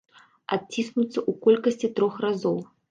[0.57, 2.57] Адціснуцца ў колькасці трох разоў!